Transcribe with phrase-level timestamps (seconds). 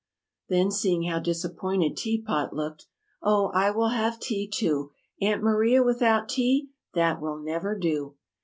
[0.49, 2.87] Then, seeing how disappointed Tea Pot looked:
[3.21, 4.89] "Oh, I will have tea, too.
[5.21, 6.71] Aunt Maria without tea!
[6.95, 8.15] That will never do!"